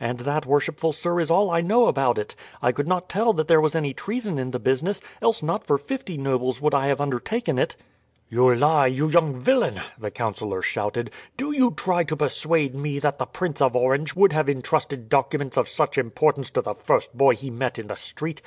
[0.00, 2.34] and that, worshipful sir, is all I know about it.
[2.62, 5.76] I could not tell that there was any treason in the business, else not for
[5.76, 7.76] fifty nobles would I have undertaken it."
[8.30, 11.10] "You lie, you young villain!" the councillor shouted.
[11.36, 15.58] "Do you try to persuade me that the Prince of Orange would have intrusted documents
[15.58, 18.40] of such importance to the first boy he met in the street?